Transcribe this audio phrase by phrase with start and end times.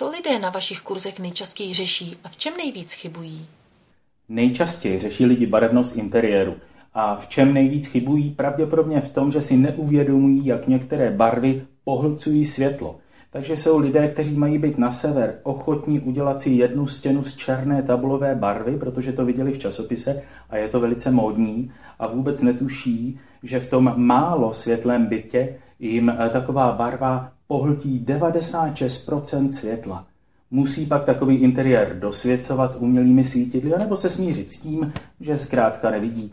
[0.00, 3.46] Co lidé na vašich kurzech nejčastěji řeší a v čem nejvíc chybují?
[4.28, 6.54] Nejčastěji řeší lidi barevnost interiéru.
[6.94, 8.30] A v čem nejvíc chybují?
[8.30, 12.98] Pravděpodobně v tom, že si neuvědomují, jak některé barvy pohlcují světlo.
[13.32, 17.82] Takže jsou lidé, kteří mají být na sever ochotní udělat si jednu stěnu z černé
[17.82, 23.20] tabulové barvy, protože to viděli v časopise a je to velice módní a vůbec netuší,
[23.42, 30.06] že v tom málo světlém bytě jim eh, taková barva pohltí 96% světla.
[30.50, 36.32] Musí pak takový interiér dosvěcovat umělými svítidly, nebo se smířit s tím, že zkrátka nevidí.